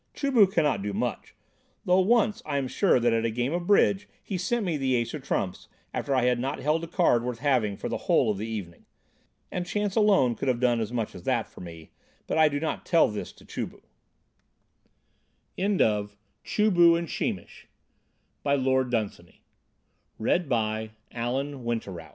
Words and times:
Chu 0.15 0.31
bu 0.31 0.47
cannot 0.47 0.81
do 0.81 0.93
much, 0.93 1.35
though 1.85 1.99
once 1.99 2.41
I 2.43 2.57
am 2.57 2.67
sure 2.67 2.99
that 2.99 3.13
at 3.13 3.23
a 3.23 3.29
game 3.29 3.53
of 3.53 3.67
bridge 3.67 4.07
he 4.23 4.35
sent 4.35 4.65
me 4.65 4.75
the 4.75 4.95
ace 4.95 5.13
of 5.13 5.21
trumps 5.21 5.67
after 5.93 6.15
I 6.15 6.23
had 6.23 6.39
not 6.39 6.59
held 6.59 6.83
a 6.83 6.87
card 6.87 7.23
worth 7.23 7.37
having 7.37 7.77
for 7.77 7.87
the 7.87 7.99
whole 7.99 8.31
of 8.31 8.39
the 8.39 8.47
evening. 8.47 8.87
And 9.51 9.63
chance 9.63 9.95
alone 9.95 10.33
could 10.33 10.47
have 10.47 10.59
done 10.59 10.79
as 10.79 10.91
much 10.91 11.13
as 11.13 11.21
that 11.25 11.47
for 11.47 11.61
me. 11.61 11.91
But 12.25 12.39
I 12.39 12.49
do 12.49 12.59
not 12.59 12.83
tell 12.83 13.09
this 13.09 13.31
to 13.33 13.45
Chu 13.45 13.67
bu. 13.67 13.79
THE 15.55 15.65
WONDERFUL 15.65 16.09
WINDOW 16.09 16.13
The 16.45 16.63
old 16.73 17.07
man 17.07 17.07
in 17.07 17.35
the 18.43 18.67
Oriental 18.67 19.07
looking 21.59 21.93
robe 21.93 21.95
wa 21.95 22.09